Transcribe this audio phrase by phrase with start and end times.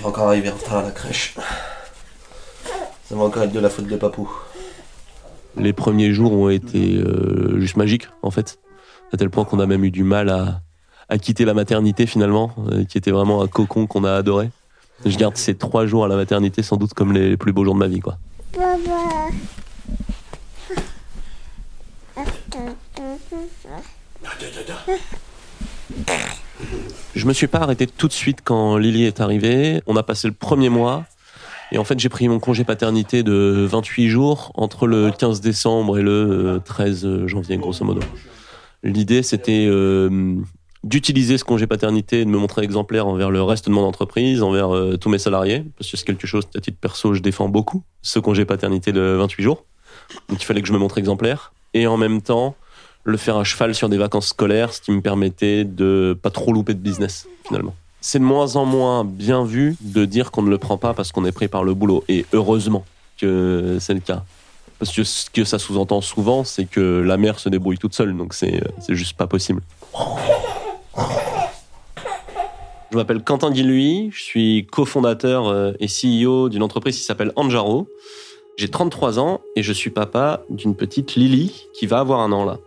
[0.00, 1.34] vais encore arriver en retard à la crèche.
[3.08, 4.30] Ça va encore être de la faute de Papou.
[5.56, 8.58] Les premiers jours ont été euh, juste magiques, en fait.
[9.12, 10.60] À tel point qu'on a même eu du mal à,
[11.08, 14.50] à quitter la maternité, finalement, euh, qui était vraiment un cocon qu'on a adoré.
[15.04, 17.74] Je garde ces trois jours à la maternité sans doute comme les plus beaux jours
[17.74, 18.18] de ma vie, quoi.
[27.20, 29.82] Je me suis pas arrêté tout de suite quand Lily est arrivée.
[29.86, 31.04] On a passé le premier mois.
[31.70, 35.98] Et en fait, j'ai pris mon congé paternité de 28 jours entre le 15 décembre
[35.98, 38.00] et le 13 euh, janvier, grosso modo.
[38.82, 40.34] L'idée, c'était euh,
[40.82, 44.42] d'utiliser ce congé paternité et de me montrer exemplaire envers le reste de mon entreprise,
[44.42, 47.50] envers euh, tous mes salariés, parce que c'est quelque chose, à titre perso, je défends
[47.50, 49.66] beaucoup, ce congé paternité de 28 jours.
[50.30, 51.52] Donc il fallait que je me montre exemplaire.
[51.74, 52.56] Et en même temps,
[53.10, 56.52] le faire à cheval sur des vacances scolaires, ce qui me permettait de pas trop
[56.52, 57.74] louper de business, finalement.
[58.00, 61.12] C'est de moins en moins bien vu de dire qu'on ne le prend pas parce
[61.12, 62.02] qu'on est pris par le boulot.
[62.08, 62.84] Et heureusement
[63.18, 64.24] que c'est le cas.
[64.78, 68.16] Parce que ce que ça sous-entend souvent, c'est que la mère se débrouille toute seule,
[68.16, 69.60] donc c'est juste pas possible.
[72.90, 77.86] Je m'appelle Quentin Guilhuy, je suis cofondateur euh, et CEO d'une entreprise qui s'appelle Anjaro.
[78.56, 82.44] J'ai 33 ans et je suis papa d'une petite Lily qui va avoir un an
[82.44, 82.58] là.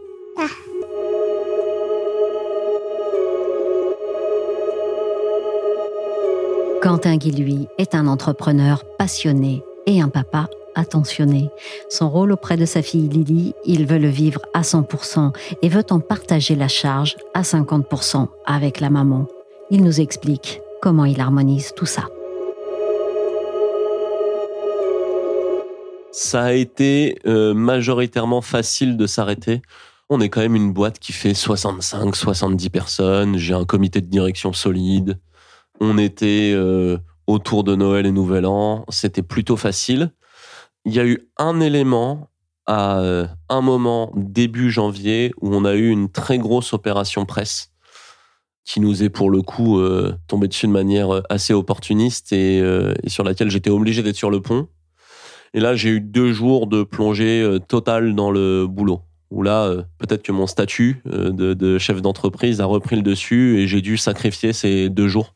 [6.82, 11.50] Quentin Guilhuy est un entrepreneur passionné et un papa attentionné.
[11.90, 15.86] Son rôle auprès de sa fille Lily, il veut le vivre à 100% et veut
[15.92, 19.28] en partager la charge à 50% avec la maman.
[19.72, 22.10] Il nous explique comment il harmonise tout ça.
[26.12, 29.62] Ça a été euh, majoritairement facile de s'arrêter.
[30.16, 33.36] On est quand même une boîte qui fait 65, 70 personnes.
[33.36, 35.20] J'ai un comité de direction solide.
[35.80, 38.86] On était euh, autour de Noël et Nouvel An.
[38.90, 40.12] C'était plutôt facile.
[40.86, 42.30] Il y a eu un élément
[42.68, 47.72] à euh, un moment début janvier où on a eu une très grosse opération presse
[48.66, 52.64] qui nous est pour le coup euh, tombé dessus de manière assez opportuniste et,
[53.08, 54.68] sur laquelle j'étais obligé d'être sur le pont.
[55.56, 59.02] Et là, j'ai eu deux jours de plongée totale dans le boulot.
[59.34, 63.68] Où là, peut-être que mon statut de, de chef d'entreprise a repris le dessus et
[63.68, 65.34] j'ai dû sacrifier ces deux jours.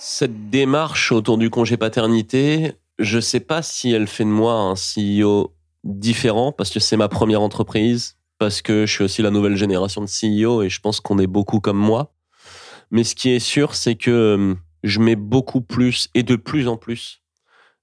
[0.00, 4.74] Cette démarche autour du congé paternité, je sais pas si elle fait de moi un
[4.74, 5.54] CEO
[5.84, 10.02] différent parce que c'est ma première entreprise, parce que je suis aussi la nouvelle génération
[10.02, 12.12] de CEO et je pense qu'on est beaucoup comme moi.
[12.90, 16.66] Mais ce qui est sûr, c'est que euh, je mets beaucoup plus et de plus
[16.66, 17.21] en plus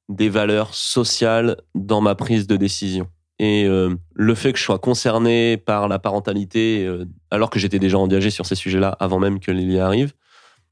[0.09, 3.07] des valeurs sociales dans ma prise de décision.
[3.37, 7.79] Et euh, le fait que je sois concerné par la parentalité, euh, alors que j'étais
[7.79, 10.13] déjà engagé sur ces sujets-là avant même que Lily arrive,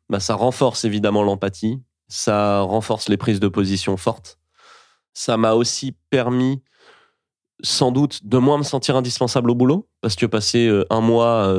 [0.09, 4.37] bah, ça renforce évidemment l'empathie, ça renforce les prises de position fortes.
[5.13, 6.61] Ça m'a aussi permis
[7.63, 11.53] sans doute de moins me sentir indispensable au boulot, parce que passer euh, un mois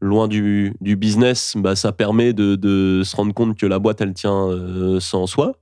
[0.00, 4.50] loin du, business, bah, ça permet de, se rendre compte que la boîte, elle tient
[5.00, 5.54] sans soi,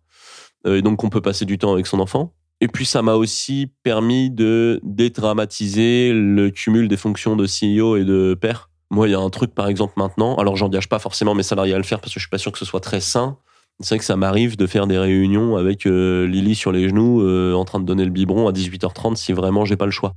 [0.65, 2.33] et donc on peut passer du temps avec son enfant.
[2.61, 8.05] Et puis ça m'a aussi permis de dédramatiser le cumul des fonctions de CEO et
[8.05, 8.71] de père.
[8.91, 11.75] Moi, il y a un truc, par exemple, maintenant, alors j'engage pas forcément mes salariés
[11.75, 13.39] à le faire parce que je suis pas sûr que ce soit très sain,
[13.81, 17.23] c'est vrai que ça m'arrive de faire des réunions avec euh, Lily sur les genoux,
[17.23, 20.15] euh, en train de donner le biberon à 18h30 si vraiment j'ai pas le choix.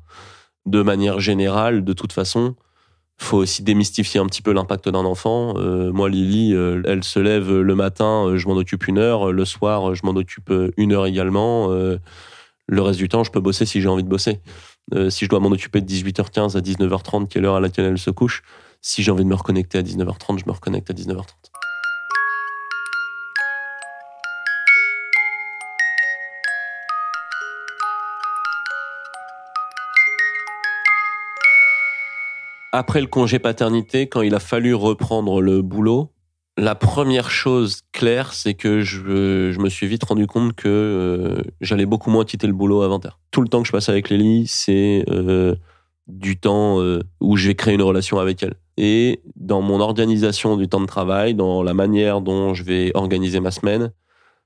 [0.66, 2.56] De manière générale, de toute façon,
[3.18, 5.54] faut aussi démystifier un petit peu l'impact d'un enfant.
[5.58, 6.54] Euh, moi, Lily,
[6.86, 9.32] elle se lève le matin, je m'en occupe une heure.
[9.32, 11.70] Le soir, je m'en occupe une heure également.
[11.70, 14.42] le reste du temps, je peux bosser si j'ai envie de bosser.
[15.10, 17.98] si je dois m'en occuper de 18h15 à 19h30, qui est l'heure à laquelle elle
[17.98, 18.44] se couche,
[18.82, 21.55] si j'ai envie de me reconnecter à 19h30, je me reconnecte à 19h30.
[32.76, 36.12] Après le congé paternité, quand il a fallu reprendre le boulot,
[36.58, 41.86] la première chose claire, c'est que je, me suis vite rendu compte que euh, j'allais
[41.86, 43.12] beaucoup moins quitter le boulot à 20h.
[43.32, 45.56] Tout le temps que je passe avec Lélie, c'est euh,
[46.08, 48.56] du temps euh, où je vais créer une relation avec elle.
[48.78, 53.40] Et dans mon organisation du temps de travail, dans la manière dont je vais organiser
[53.40, 53.92] ma semaine,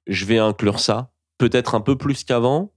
[0.06, 1.12] je vais inclure ça.
[1.40, 2.72] Peut-être un peu plus qu'avant,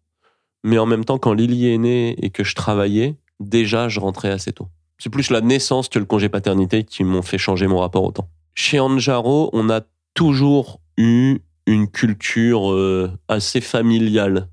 [0.64, 4.30] mais en même temps, quand Lily est née et que je travaillais, déjà, je rentrais
[4.30, 4.68] assez tôt.
[5.02, 8.12] C'est plus la naissance que le congé paternité qui m'ont fait changer mon rapport au
[8.12, 8.28] temps.
[8.54, 9.80] Chez Anjaro, on a
[10.14, 14.48] toujours eu une culture euh, assez familiale.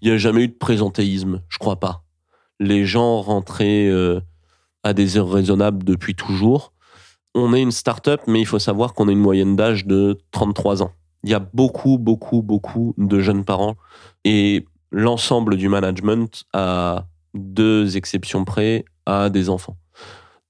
[0.00, 2.04] Il n'y a jamais eu de présentéisme, je crois pas.
[2.60, 4.20] Les gens rentraient euh,
[4.84, 6.72] à des heures raisonnables depuis toujours.
[7.34, 10.80] on est une start-up, mais il faut savoir qu'on a une moyenne d'âge de 33
[10.80, 10.92] ans.
[11.24, 13.74] Il y a beaucoup, beaucoup, beaucoup de jeunes parents.
[14.24, 19.76] Et l'ensemble du management, à deux exceptions près, a des enfants.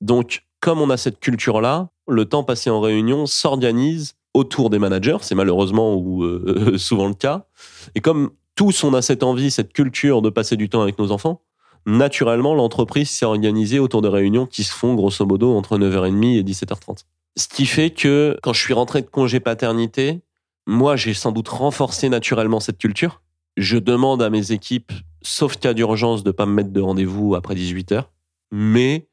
[0.00, 5.18] Donc, comme on a cette culture-là, le temps passé en réunion s'organise autour des managers.
[5.20, 7.46] C'est malheureusement ou euh, souvent le cas.
[7.94, 11.12] Et comme tous on a cette envie, cette culture de passer du temps avec nos
[11.12, 11.42] enfants,
[11.86, 16.42] naturellement, l'entreprise s'est organisée autour de réunions qui se font grosso modo entre 9h30 et
[16.42, 17.04] 17h30.
[17.36, 20.22] Ce qui fait que quand je suis rentré de congé paternité,
[20.66, 23.22] moi, j'ai sans doute renforcé naturellement cette culture.
[23.56, 24.92] Je demande à mes équipes,
[25.22, 28.04] sauf cas d'urgence, de pas me mettre de rendez-vous après 18h.
[28.50, 29.07] Mais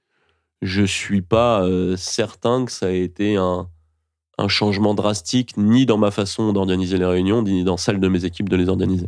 [0.65, 3.69] je suis pas euh, certain que ça ait été un,
[4.49, 8.49] changement drastique, ni dans ma façon d'organiser les réunions, ni dans celle de mes équipes
[8.49, 9.07] de les organiser.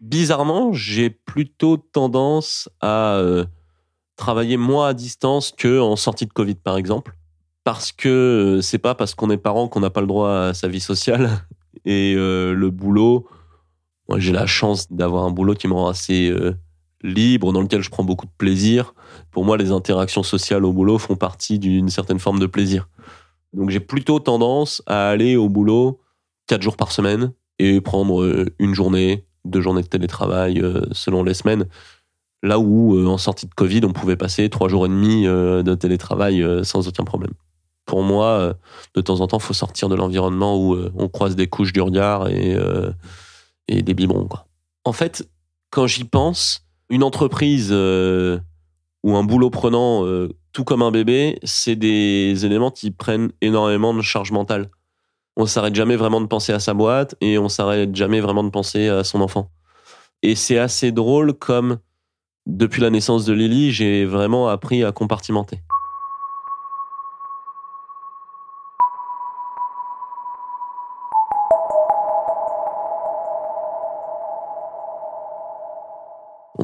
[0.00, 3.44] Bizarrement, j'ai plutôt tendance à euh,
[4.16, 7.14] travailler moins à distance que en sortie de Covid, par exemple.
[7.64, 10.54] Parce que euh, c'est pas parce qu'on est parent qu'on n'a pas le droit à
[10.54, 11.30] sa vie sociale.
[11.84, 13.28] Et le boulot,
[14.10, 16.34] moi j'ai la chance d'avoir un boulot qui me rend assez
[17.02, 18.94] libre, dans lequel je prends beaucoup de plaisir.
[19.30, 22.88] Pour moi, les interactions sociales au boulot font partie d'une certaine forme de plaisir.
[23.52, 26.00] Donc j'ai plutôt tendance à aller au boulot
[26.46, 31.24] quatre jours par semaine et prendre euh, une journée, deux journées de télétravail euh, selon
[31.24, 31.66] les semaines.
[32.42, 35.74] Là où, euh, en sortie de Covid, on pouvait passer trois jours et demi de
[35.74, 37.32] télétravail sans aucun problème.
[37.84, 38.54] Pour moi,
[38.94, 42.28] de temps en temps, faut sortir de l'environnement où on croise des couches du regard
[42.28, 42.56] et,
[43.70, 44.26] et des biberons.
[44.26, 44.46] Quoi.
[44.84, 45.26] En fait,
[45.70, 48.38] quand j'y pense, une entreprise euh,
[49.02, 53.94] ou un boulot prenant, euh, tout comme un bébé, c'est des éléments qui prennent énormément
[53.94, 54.68] de charge mentale.
[55.36, 58.50] On s'arrête jamais vraiment de penser à sa boîte et on s'arrête jamais vraiment de
[58.50, 59.50] penser à son enfant.
[60.22, 61.78] Et c'est assez drôle comme
[62.46, 65.60] depuis la naissance de Lily, j'ai vraiment appris à compartimenter.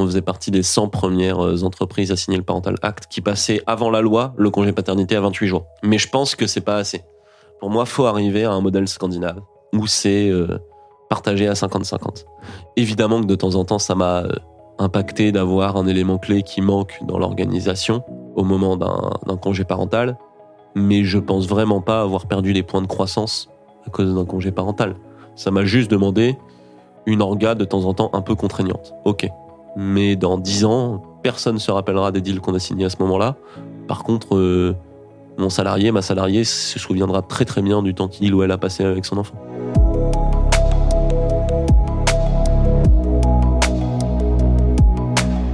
[0.07, 3.91] Faisait partie des 100 premières euh, entreprises à signer le Parental Act qui passaient avant
[3.91, 5.67] la loi le congé paternité à 28 jours.
[5.83, 7.03] Mais je pense que c'est pas assez.
[7.61, 9.41] Pour moi, faut arriver à un modèle scandinave
[9.73, 10.59] où c'est euh,
[11.09, 12.25] partagé à 50-50.
[12.77, 14.33] Évidemment que de temps en temps, ça m'a euh,
[14.79, 18.03] impacté d'avoir un élément clé qui manque dans l'organisation
[18.35, 20.19] au moment d'un congé parental,
[20.75, 23.49] mais je pense vraiment pas avoir perdu des points de croissance
[23.87, 24.97] à cause d'un congé parental.
[25.35, 26.37] Ça m'a juste demandé
[27.07, 28.93] une orga de temps en temps un peu contraignante.
[29.05, 29.29] Ok,
[29.77, 32.97] mais dans 10 ans, personne ne se rappellera des deals qu'on a signés à ce
[33.01, 33.37] moment-là.
[33.87, 34.75] Par contre, euh,
[35.39, 38.59] mon salarié, ma salariée se souviendra très très bien du temps qu'il ou elle a
[38.59, 39.35] passé avec son enfant.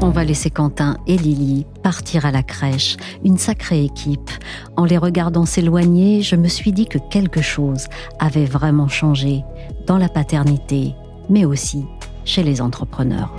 [0.00, 4.30] On va laisser Quentin et Lily partir à la crèche, une sacrée équipe.
[4.76, 7.86] En les regardant s'éloigner, je me suis dit que quelque chose
[8.18, 9.42] avait vraiment changé
[9.86, 10.94] dans la paternité,
[11.30, 11.84] mais aussi
[12.24, 13.32] chez les entrepreneurs.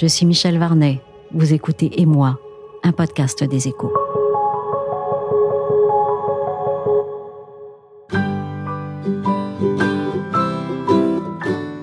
[0.00, 1.02] Je suis Michel Varnet.
[1.34, 2.40] Vous écoutez Et moi,
[2.82, 3.92] un podcast des échos.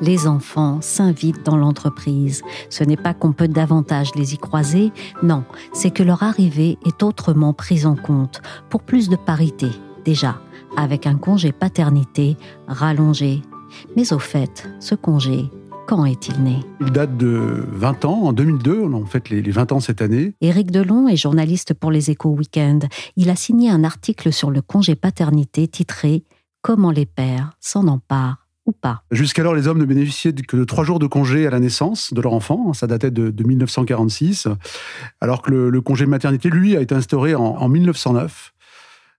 [0.01, 2.41] Les enfants s'invitent dans l'entreprise.
[2.71, 7.03] Ce n'est pas qu'on peut davantage les y croiser, non, c'est que leur arrivée est
[7.03, 9.67] autrement prise en compte, pour plus de parité,
[10.05, 10.41] déjà,
[10.75, 12.35] avec un congé paternité
[12.67, 13.43] rallongé.
[13.95, 15.51] Mais au fait, ce congé
[15.87, 19.71] quand est-il né Il date de 20 ans, en 2002, on en fait les, 20
[19.71, 20.35] ans cette année.
[20.41, 22.87] Éric Delon est journaliste pour les Échos Weekend.
[23.15, 26.23] Il a signé un article sur le congé paternité titré
[26.61, 29.03] Comment les pères s'en emparent ou pas.
[29.11, 32.19] Jusqu'alors, les hommes ne bénéficiaient que de trois jours de congé à la naissance de
[32.19, 32.73] leur enfant.
[32.73, 34.49] Ça datait de, 1946.
[35.21, 38.53] Alors que le, congé de maternité, lui, a été instauré en, en 1909.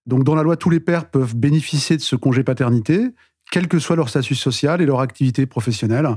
[0.04, 3.08] Donc, dans la loi, tous les pères peuvent bénéficier de ce congé paternité
[3.50, 6.08] quel que soit leur statut social et leur activité professionnelle.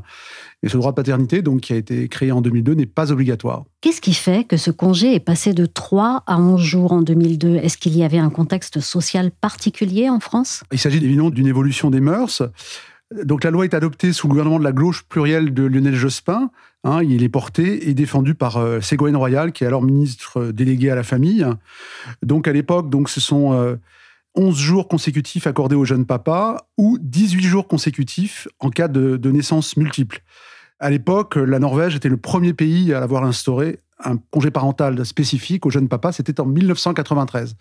[0.63, 3.63] Et ce droit de paternité, donc, qui a été créé en 2002, n'est pas obligatoire.
[3.81, 7.55] Qu'est-ce qui fait que ce congé est passé de 3 à 11 jours en 2002
[7.55, 10.63] Est-ce qu'il y avait un contexte social particulier en France?
[10.71, 12.43] Il s'agit évidemment d'une évolution des mœurs.
[13.23, 16.49] Donc la loi est adoptée sous le gouvernement de la gauche plurielle de Lionel Jospin.
[16.83, 20.89] Hein, il est porté et défendu par euh, Ségolène Royal, qui est alors ministre délégué
[20.89, 21.45] à la famille.
[22.23, 23.75] Donc à l'époque, donc ce sont euh,
[24.35, 29.77] 11 jours consécutifs accordés aux jeunes papas ou 18 jours consécutifs en cas de, naissance
[29.77, 30.21] multiple.
[30.79, 35.65] À l'époque, la Norvège était le premier pays à avoir instauré un congé parental spécifique
[35.65, 36.13] aux jeunes papas.
[36.13, 37.55] C'était en 1993.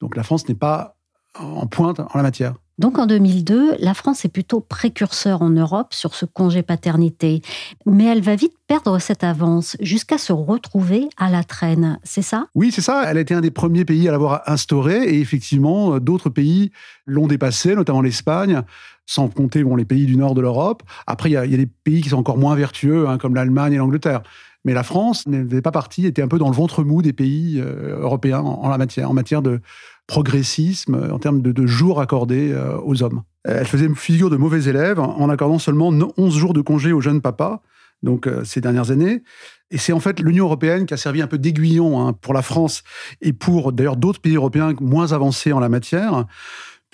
[0.00, 0.96] Donc la France n'est pas
[1.34, 2.54] en pointe en la matière.
[2.78, 7.40] Donc en 2002, la France est plutôt précurseur en Europe sur ce congé paternité,
[7.86, 12.48] mais elle va vite perdre cette avance jusqu'à se retrouver à la traîne, c'est ça?
[12.54, 13.04] Oui, c'est ça.
[13.06, 16.70] Elle a été un des premiers pays à l'avoir instauré et effectivement, d'autres pays
[17.06, 18.62] l'ont dépassé, notamment l'Espagne
[19.06, 20.82] sans compter bon, les pays du nord de l'Europe.
[21.06, 23.76] Après, il y, a des pays qui sont encore moins vertueux, hein, comme l'Allemagne et
[23.76, 24.22] l'Angleterre.
[24.64, 27.60] Mais la France n'était pas partie, était un peu dans le ventre mou des pays
[27.60, 29.60] euh, européens en, la matière, en matière de
[30.08, 33.22] progressisme, en termes de, jours accordés euh, aux hommes.
[33.44, 37.20] Elle faisait figure de mauvais élève en accordant seulement 11 jours de congé aux jeunes
[37.20, 37.62] papas,
[38.02, 39.22] donc euh, ces dernières années.
[39.70, 42.42] Et c'est en fait l'Union européenne qui a servi un peu d'aiguillon hein, pour la
[42.42, 42.82] France
[43.20, 46.26] et pour d'ailleurs d'autres pays européens moins avancés en la matière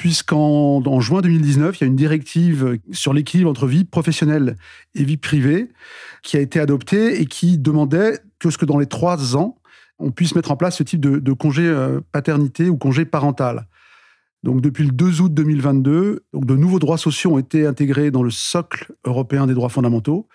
[0.03, 4.57] puisqu'en juin 2019, il y a une directive sur l'équilibre entre vie professionnelle
[4.97, 5.69] et vie privée
[6.25, 9.59] qui a été adoptée et qui demandait que ce que dans les trois ans,
[10.01, 13.69] on puisse mettre en place ce type de, congé euh, paternité ou congé parental.
[14.43, 18.25] Donc depuis le 2 août 2022, donc de nouveaux droits sociaux ont été intégrés dans
[18.25, 20.27] le socle européen des droits fondamentaux.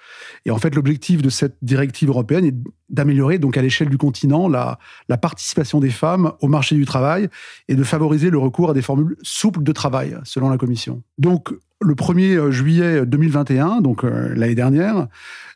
[0.45, 2.55] Et en fait, l'objectif de cette directive européenne est
[2.89, 4.79] d'améliorer donc à l'échelle du continent la,
[5.21, 7.27] participation des femmes au marché du travail
[7.67, 11.03] et de favoriser le recours à des formules souples de travail, selon la Commission.
[11.17, 15.07] Donc le 1er juillet 2021, donc euh, l'année dernière,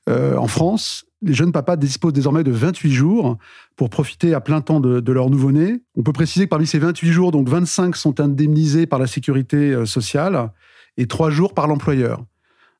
[0.09, 3.37] euh, en France, les jeunes papas disposent désormais de 28 jours
[3.75, 5.83] pour profiter à plein temps de, leur nouveau-né.
[5.95, 9.71] On peut préciser que parmi ces 28 jours, donc 25 sont indemnisés par la sécurité
[9.71, 10.51] euh, sociale
[10.97, 12.23] et 3 jours par l'employeur.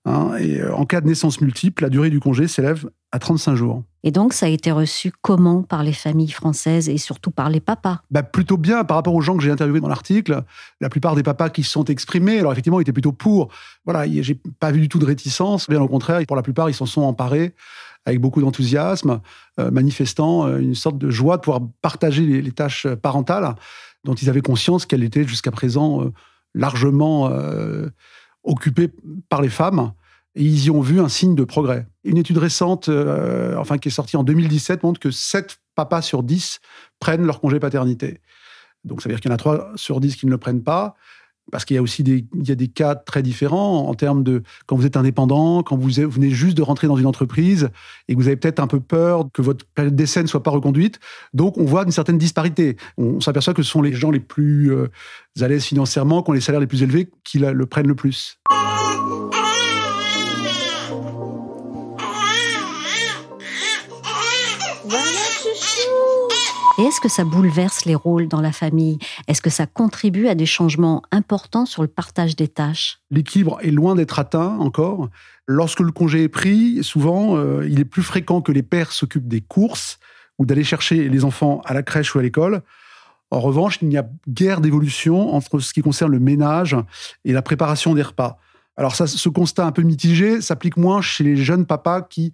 [0.06, 0.36] Hein.
[0.40, 3.84] et euh, en cas de naissance multiple, la durée du congé s'élève à 35 jours.
[4.04, 7.60] Et donc, ça a été reçu comment par les familles françaises et surtout par les
[7.60, 8.00] papas?
[8.10, 10.44] Bah, Plutôt bien par rapport aux gens que j'ai interviewés dans l'article.
[10.80, 13.50] La plupart des papas qui se sont exprimés, alors effectivement, ils étaient plutôt pour.
[13.86, 15.70] Voilà, j'ai pas vu du tout de réticence.
[15.70, 17.54] Bien au contraire, pour la plupart, ils s'en sont emparés
[18.06, 19.22] avec beaucoup d'enthousiasme,
[19.60, 23.56] euh, manifestant euh, une sorte de joie de pouvoir partager les, tâches parentales
[24.04, 26.12] dont ils avaient conscience qu'elles étaient jusqu'à présent euh,
[26.54, 27.32] largement
[28.44, 28.90] occupées
[29.30, 29.94] par les femmes.
[30.36, 31.88] Et ils y ont vu un signe de progrès.
[32.04, 32.90] Une étude récente,
[33.58, 36.60] enfin qui est sortie en 2017, montre que 7 papas sur 10
[37.00, 38.22] prennent leur congé paternité.
[38.84, 40.64] Donc ça veut dire qu'il y en a 3 sur 10 qui ne le prennent
[40.64, 40.96] pas
[41.52, 44.24] parce qu'il y a aussi des, il y a des cas très différents en termes
[44.24, 47.70] de quand vous êtes indépendant, quand vous venez juste de rentrer dans une entreprise
[48.08, 50.52] et que vous avez peut-être un peu peur que votre période d'essai ne soit pas
[50.52, 51.00] reconduite.
[51.34, 52.78] Donc, on voit une certaine disparité.
[52.98, 54.88] On, s'aperçoit que ce sont les gens les plus euh,
[55.40, 58.38] à l'aise financièrement, qui ont les salaires les plus élevés, qui le prennent le plus.
[66.78, 68.98] Et est-ce que ça bouleverse les rôles dans la famille?
[69.28, 73.00] Est-ce que ça contribue à des changements importants sur le partage des tâches?
[73.10, 75.10] L'équilibre est loin d'être atteint encore.
[75.48, 79.28] Lorsque le congé est pris, souvent, euh, il est plus fréquent que les pères s'occupent
[79.28, 80.00] des courses
[80.40, 82.62] ou d'aller chercher les enfants à la crèche ou à l'école.
[83.32, 86.76] En revanche, il n'y a guère d'évolution entre ce qui concerne le ménage
[87.26, 88.38] et la préparation des repas.
[88.78, 92.34] Alors ça, ce constat un peu mitigé s'applique moins chez les jeunes papas qui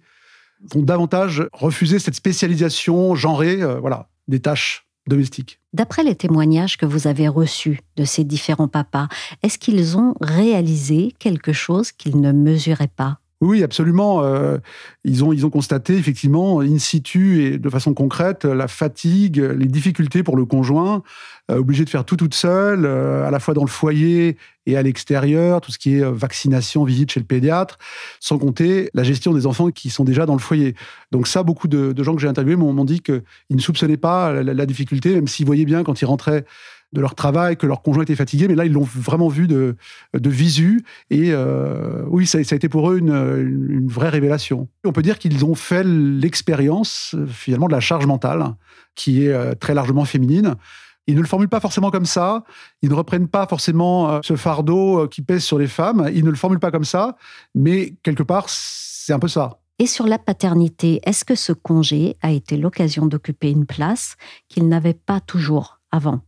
[0.72, 3.62] vont davantage refuser cette spécialisation genrée.
[3.62, 5.60] Euh, voilà, des tâches domestiques.
[5.72, 9.08] D'après les témoignages que vous avez reçus de ces différents papas,
[9.42, 13.18] est-ce qu'ils ont réalisé quelque chose qu'ils ne mesuraient pas?
[13.40, 14.24] Oui, absolument.
[14.24, 14.58] Euh,
[15.04, 19.66] ils, ont, ils ont constaté effectivement in situ et de façon concrète la fatigue, les
[19.66, 21.04] difficultés pour le conjoint,
[21.50, 24.76] euh, obligé de faire tout toute seule, euh, à la fois dans le foyer et
[24.76, 27.78] à l'extérieur, tout ce qui est vaccination, visite chez le pédiatre,
[28.18, 30.74] sans compter la gestion des enfants qui sont déjà dans le foyer.
[31.12, 34.52] Donc ça, beaucoup de, gens que j'ai interviewés m'ont dit qu'ils ne soupçonnaient pas la,
[34.52, 36.44] la difficulté, même s'ils voyaient bien quand ils rentraient
[36.92, 39.76] de leur travail, que leur conjoint était fatigué, mais là, ils l'ont vraiment vu de,
[40.14, 40.84] de visu.
[41.10, 44.68] Et euh, oui, ça, a été pour eux une, une, vraie révélation.
[44.84, 48.54] On peut dire qu'ils ont fait l'expérience, finalement, de la charge mentale,
[48.94, 50.54] qui est euh, très largement féminine.
[51.06, 52.44] Ils ne le formulent pas forcément comme ça.
[52.82, 56.08] Ils ne reprennent pas forcément euh, ce fardeau qui pèse sur les femmes.
[56.14, 57.16] Ils ne le formulent pas comme ça.
[57.54, 59.58] Mais quelque part, c'est un peu ça.
[59.78, 64.16] Et sur la paternité, est-ce que ce congé a été l'occasion d'occuper une place
[64.48, 65.77] qu'il n'avait pas toujours?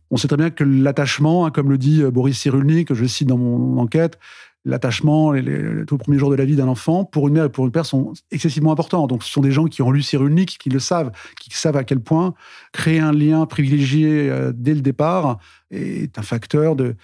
[0.09, 3.05] On sait très bien que l'attachement, hein, comme le dit euh, Boris Cyrulnik, que je
[3.05, 4.17] cite dans mon enquête,
[4.65, 7.49] l'attachement, les, les, tout premiers jours de la vie d'un enfant, pour une mère et
[7.49, 9.07] pour une père, sont excessivement importants.
[9.07, 11.83] Donc, ce sont des gens qui ont lu Cyrulnik, qui le savent, qui savent à
[11.83, 12.33] quel point
[12.71, 15.39] créer un lien privilégié euh, dès le départ
[15.71, 16.95] est un facteur de,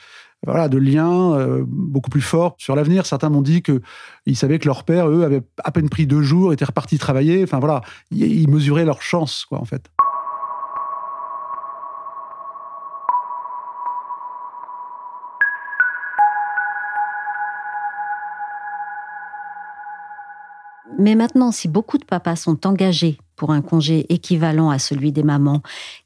[0.46, 3.06] voilà, de lien euh, beaucoup plus fort sur l'avenir.
[3.06, 6.54] Certains m'ont dit qu'ils savaient que leur père, eux, avait à peine pris deux jours,
[6.54, 7.44] étaient repartis travailler.
[7.44, 9.90] Enfin, voilà, ils mesuraient leur chance, quoi, en fait.
[20.98, 25.24] Mais maintenant, si beaucoup de papas sont engagés pour un congé équivalent à celui des
[25.24, 25.62] mamans,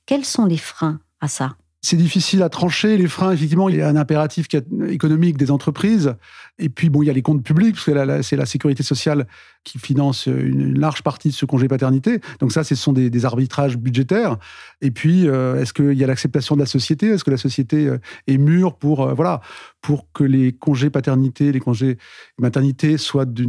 [0.06, 1.56] quels sont les freins à ça?
[1.82, 2.96] C'est difficile à trancher.
[2.98, 4.48] Les freins, effectivement, il y a un impératif
[4.88, 6.16] économique des entreprises.
[6.60, 9.26] Et puis, bon, il y a les comptes publics, parce que c'est la sécurité sociale
[9.64, 12.20] qui finance une, large partie de ce congé paternité.
[12.40, 14.38] Donc ça, ce sont des, arbitrages budgétaires.
[14.82, 17.08] Et puis, euh, est-ce qu'il y a l'acceptation de la société?
[17.08, 17.98] Est-ce que la société euh,
[18.28, 19.42] est mûre pour, euh, voilà,
[19.82, 21.98] pour que les congés paternité, les congés
[22.38, 23.48] maternité soient du,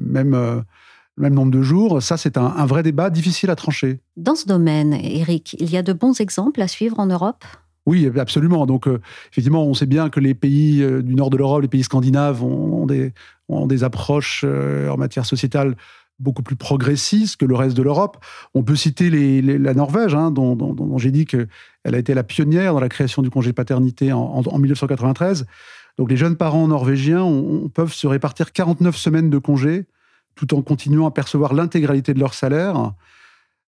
[0.00, 0.64] même
[1.18, 2.02] même nombre de jours.
[2.02, 4.00] Ça, c'est un, vrai débat difficile à trancher.
[4.16, 7.44] Dans ce domaine, Eric, il y a de bons exemples à suivre en Europe?
[7.86, 8.66] Oui, absolument.
[8.66, 9.00] Donc, euh,
[9.32, 12.44] effectivement, on sait bien que les pays euh, du nord de l'Europe, les pays scandinaves,
[12.44, 13.14] ont, des,
[13.48, 15.74] ont des, approches euh, en matière sociétale
[16.18, 18.18] beaucoup plus progressistes que le reste de l'Europe.
[18.52, 19.08] On peut citer
[19.40, 21.48] la Norvège, hein, dont, j'ai dit qu'elle
[21.84, 25.46] a été la pionnière dans la création du congé paternité en, 1993.
[25.96, 27.24] Donc, les jeunes parents norvégiens
[27.72, 29.86] peuvent se répartir 49 semaines de congé
[30.38, 32.92] tout en continuant à percevoir l'intégralité de leur salaire.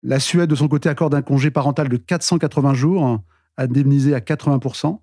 [0.05, 3.19] La Suède, de son côté, accorde un congé parental de 480 jours,
[3.59, 5.01] indemnisé à 80%,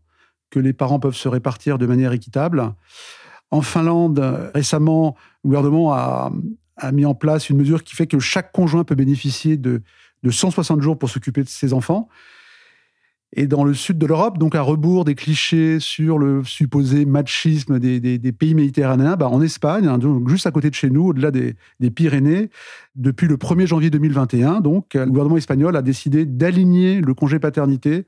[0.49, 2.73] que les parents peuvent se répartir de manière équitable.
[3.51, 6.31] En Finlande, récemment, le gouvernement a,
[6.93, 9.81] mis en place une mesure qui fait que chaque conjoint peut bénéficier de,
[10.23, 12.07] de 160 jours pour s'occuper de ses enfants.
[13.35, 17.77] Et dans le sud de l'Europe, donc à rebours des clichés sur le supposé machisme
[17.77, 21.55] des, pays méditerranéens, bah en Espagne, hein, juste à côté de chez nous, au-delà des,
[21.93, 22.49] Pyrénées,
[22.95, 28.05] depuis le 1er janvier 2021, donc, le gouvernement espagnol a décidé d'aligner le congé paternité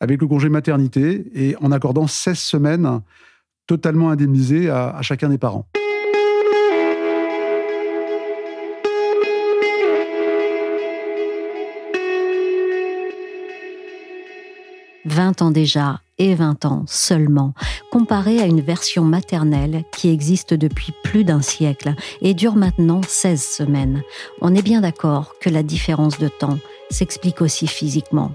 [0.00, 3.00] avec le congé maternité et en accordant 16 semaines
[3.66, 5.66] totalement indemnisées à chacun des parents.
[15.04, 17.54] 20 ans déjà et 20 ans seulement,
[17.90, 23.42] comparé à une version maternelle qui existe depuis plus d'un siècle et dure maintenant 16
[23.42, 24.02] semaines.
[24.40, 26.58] On est bien d'accord que la différence de temps
[26.90, 28.32] s'explique aussi physiquement.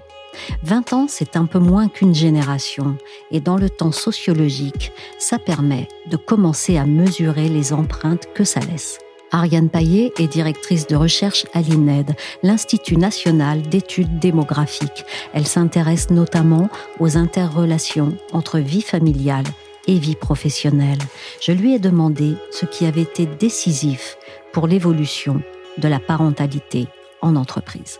[0.63, 2.97] 20 ans, c'est un peu moins qu'une génération,
[3.31, 8.59] et dans le temps sociologique, ça permet de commencer à mesurer les empreintes que ça
[8.59, 8.99] laisse.
[9.31, 15.05] Ariane Paillet est directrice de recherche à l'INED, l'Institut national d'études démographiques.
[15.33, 19.45] Elle s'intéresse notamment aux interrelations entre vie familiale
[19.87, 20.99] et vie professionnelle.
[21.41, 24.17] Je lui ai demandé ce qui avait été décisif
[24.51, 25.41] pour l'évolution
[25.77, 26.87] de la parentalité
[27.21, 27.99] en entreprise.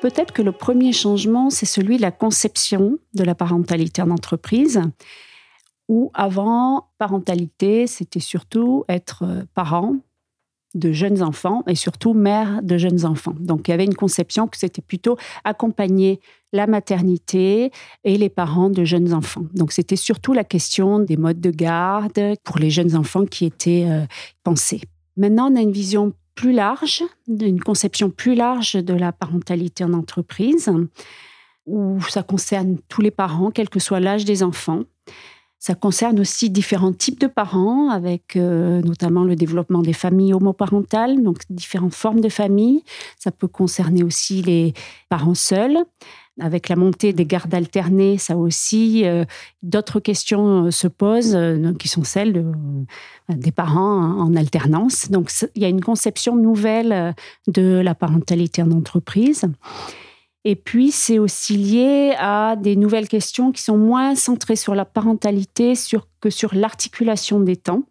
[0.00, 4.80] Peut-être que le premier changement, c'est celui de la conception de la parentalité en entreprise
[5.90, 9.96] où avant, parentalité, c'était surtout être euh, parent
[10.76, 13.34] de jeunes enfants et surtout mère de jeunes enfants.
[13.40, 16.20] Donc il y avait une conception que c'était plutôt accompagner
[16.52, 17.72] la maternité
[18.04, 19.46] et les parents de jeunes enfants.
[19.52, 23.86] Donc c'était surtout la question des modes de garde pour les jeunes enfants qui étaient
[23.88, 24.06] euh,
[24.44, 24.82] pensés.
[25.16, 29.92] Maintenant, on a une vision plus large, une conception plus large de la parentalité en
[29.92, 30.70] entreprise,
[31.66, 34.84] où ça concerne tous les parents, quel que soit l'âge des enfants.
[35.62, 41.22] Ça concerne aussi différents types de parents, avec euh, notamment le développement des familles homoparentales,
[41.22, 42.82] donc différentes formes de familles.
[43.18, 44.72] Ça peut concerner aussi les
[45.10, 45.76] parents seuls.
[46.40, 49.26] Avec la montée des gardes alternées, ça aussi, euh,
[49.62, 51.38] d'autres questions euh, se posent,
[51.78, 52.42] qui sont celles
[53.28, 55.10] des parents en alternance.
[55.10, 57.14] Donc, il y a une conception nouvelle
[57.48, 59.44] de la parentalité en entreprise.
[60.44, 64.84] Et puis, c'est aussi lié à des nouvelles questions qui sont moins centrées sur la
[64.84, 65.74] parentalité
[66.20, 67.82] que sur l'articulation des temps.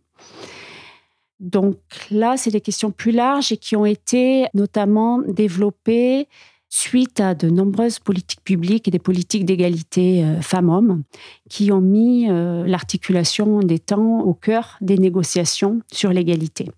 [1.40, 1.78] Donc
[2.12, 6.28] là, c'est des questions plus larges et qui ont été notamment développées
[6.70, 11.04] suite à de nombreuses politiques publiques et des politiques d'égalité euh, femmes-hommes
[11.50, 16.70] qui ont mis euh, l'articulation des temps au cœur des négociations sur l'égalité.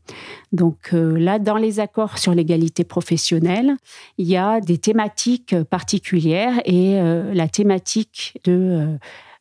[0.54, 3.76] Donc euh, là, dans les accords sur l'égalité professionnelle,
[4.18, 7.00] il y a des thématiques particulières et
[7.34, 8.98] la thématique de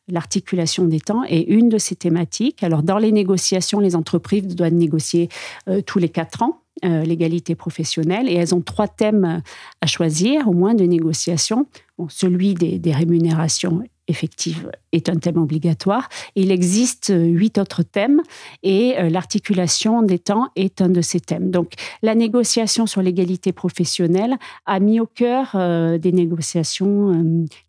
[0.07, 2.63] l'articulation des temps est une de ces thématiques.
[2.63, 5.29] Alors, dans les négociations, les entreprises doivent négocier
[5.85, 6.61] tous les quatre ans.
[6.83, 8.27] Euh, l'égalité professionnelle.
[8.27, 9.43] Et elles ont trois thèmes
[9.81, 11.67] à choisir, au moins de négociation.
[12.09, 16.07] celui des, rémunérations effectives est un thème obligatoire.
[16.35, 18.21] Il existe huit autres thèmes
[18.61, 21.49] et euh, l'articulation des temps est un de ces thèmes.
[21.49, 26.91] Donc la négociation sur l'égalité professionnelle a mis au cœur euh, des négociations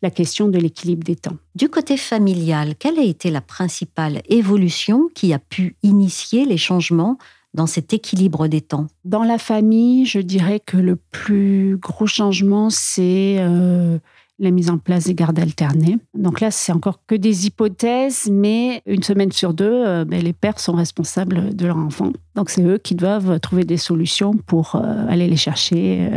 [0.01, 1.37] la question de l'équilibre des temps.
[1.55, 7.17] Du côté familial, quelle a été la principale évolution qui a pu initier les changements
[7.53, 8.87] dans cet équilibre des temps?
[9.05, 13.99] Dans la famille, je dirais que le plus gros changement, c'est euh,
[14.43, 15.97] la mise en place des gardes alternés.
[16.13, 20.33] Donc là, c'est encore que des hypothèses, mais une semaine sur deux, euh, ben, les
[20.33, 22.11] pères sont responsables de leur enfant.
[22.35, 26.09] Donc c'est eux qui doivent trouver des solutions pour euh, aller les chercher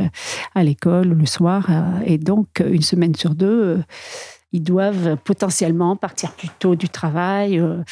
[0.55, 1.69] à l'école le soir.
[2.05, 3.83] et donc, une semaine sur deux,
[4.53, 7.59] ils doivent potentiellement partir plus tôt du travail.
[7.59, 7.83] Euh.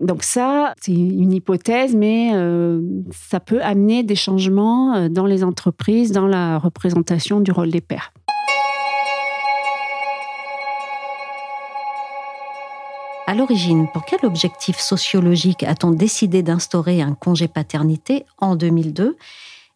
[0.00, 5.42] Donc ça, c'est une hypothèse, mais euh, ça peut amener des changements euh, dans les
[5.42, 8.12] entreprises, dans la représentation du rôle des pères.
[13.32, 19.16] À l'origine, pour quel objectif sociologique a-t-on décidé d'instaurer un congé paternité en 2002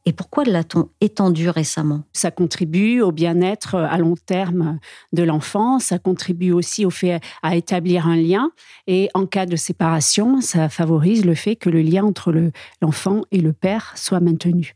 [0.05, 2.03] et pourquoi l'a-t-on étendu récemment?
[2.13, 4.79] Ça contribue au bien-être euh, à long terme
[5.15, 8.51] de l'enfant, ça contribue aussi au fait à établir un lien.
[8.89, 12.35] Et en cas de séparation, ça favorise le fait que le lien entre
[12.83, 14.75] l'enfant et le père soit maintenu.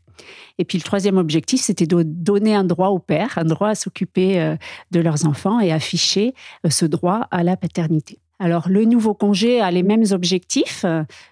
[0.57, 3.75] Et puis le troisième objectif, c'était de donner un droit au père, un droit à
[3.75, 4.55] s'occuper euh,
[4.89, 6.33] de leurs enfants et afficher
[6.65, 8.17] euh, ce droit à la paternité.
[8.43, 10.83] Alors, le nouveau congé a les mêmes objectifs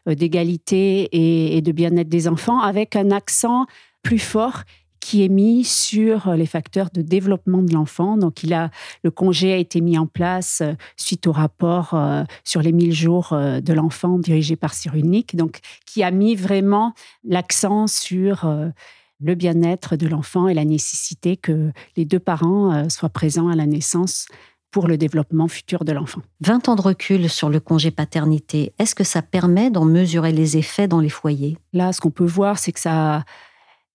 [0.06, 1.10] d'égalité
[1.56, 3.65] et de bien-être des enfants, avec un accent
[4.04, 4.62] plus fort
[5.00, 8.15] qui est mis sur les facteurs de développement de l'enfant.
[8.15, 8.69] Donc, a,
[9.04, 12.93] le congé a été mis en place euh, suite au rapport euh, sur les 1000
[12.93, 16.93] jours euh, de l'enfant dirigé par Cyrulnik, donc qui a mis vraiment
[17.24, 18.48] l'accent sur
[19.22, 23.65] le bien-être de l'enfant et la nécessité que les deux parents soient présents à la
[23.65, 24.28] naissance
[24.71, 26.21] pour le développement futur de l'enfant.
[26.41, 30.58] 20 ans de recul sur le congé paternité, est-ce que ça permet d'en mesurer les
[30.58, 31.58] effets dans les foyers?
[31.73, 33.23] Là, ce qu'on peut voir, c'est que ça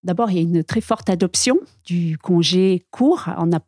[0.05, 3.31] D'abord, il y a une très forte adoption du congé court.
[3.39, 3.61] On a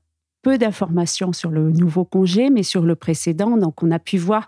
[0.43, 3.57] peu d'informations sur le nouveau congé, mais sur le précédent.
[3.57, 4.47] Donc, on a pu voir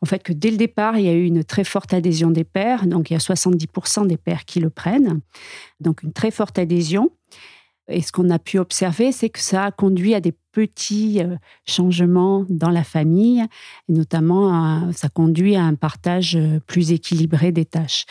[0.00, 2.42] en fait que dès le départ, il y a eu une très forte adhésion des
[2.42, 2.86] pères.
[2.86, 5.20] Donc, il y a 70% des pères qui le prennent.
[5.78, 7.10] Donc, une très forte adhésion.
[7.88, 11.36] Et ce qu'on a pu observer, c'est que ça a conduit à des petits euh,
[11.66, 13.44] changements dans la famille,
[13.88, 18.06] et notamment ça conduit à un partage euh, plus équilibré des tâches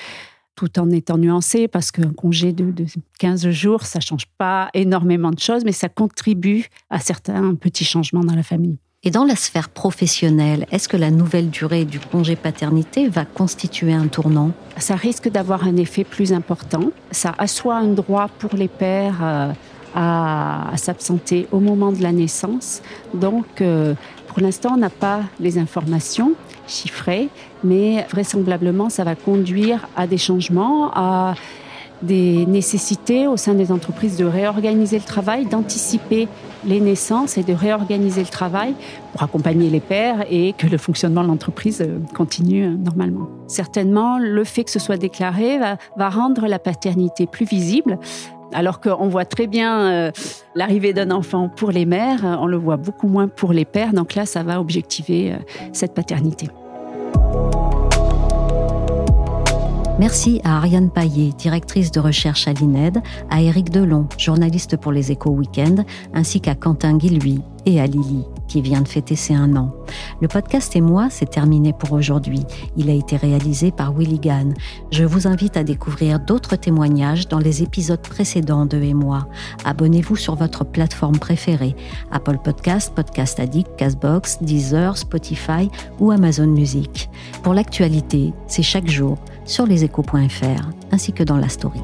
[0.56, 2.74] tout en étant nuancé, parce qu'un congé de,
[3.20, 8.24] 15 jours, ça change pas énormément de choses, mais ça contribue à certains petits changements
[8.24, 8.78] dans la famille.
[9.08, 13.94] Et dans la sphère professionnelle, est-ce que la nouvelle durée du congé paternité va constituer
[13.94, 14.50] un tournant?
[14.78, 16.90] Ça risque d'avoir un effet plus important.
[17.12, 19.52] Ça assoit un droit pour les pères euh,
[19.94, 22.82] à, s'absenter au moment de la naissance.
[23.14, 23.94] Donc, euh,
[24.26, 26.32] pour l'instant, on n'a pas les informations
[26.68, 27.30] chiffrées,
[27.64, 31.36] mais vraisemblablement, ça va conduire à des changements, à
[32.02, 36.28] des nécessités au sein des entreprises de réorganiser le travail, d'anticiper
[36.66, 38.74] les naissances et de réorganiser le travail
[39.12, 43.28] pour accompagner les pères et que le fonctionnement de l'entreprise euh, continue euh, normalement.
[43.48, 48.00] Certainement, le fait que ce soit déclaré va, rendre la paternité plus visible
[48.54, 50.12] alors qu'on voit très bien euh,
[50.54, 53.94] l'arrivée d'un enfant pour les mères, on le voit beaucoup moins pour les pères.
[53.94, 55.36] Donc là, ça va objectiver
[55.74, 56.48] cette paternité.
[59.98, 65.14] Merci à Ariane Paillet, directrice de recherche à l'INED, à Éric Delon, journaliste pour les
[65.14, 69.56] Échos Weekend, ainsi qu'à Quentin Guilhuy et à Lily, qui vient de fêter ses un
[69.56, 69.74] an.
[70.22, 72.44] Le podcast et moi, c'est terminé pour aujourd'hui.
[72.78, 74.54] Il a été réalisé par Willy Gann.
[74.92, 79.28] Je vous invite à découvrir d'autres témoignages dans les épisodes précédents de Et moi.
[79.64, 81.76] Abonnez-vous sur votre plateforme préférée
[82.12, 87.10] Apple Podcast, Podcast Addict, Castbox, Deezer, Spotify ou Amazon Music.
[87.44, 91.82] Pour l'actualité, c'est chaque jour sur leséchos.fr ainsi que dans la story.